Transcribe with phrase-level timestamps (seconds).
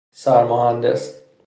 [0.11, 1.21] سر مهندس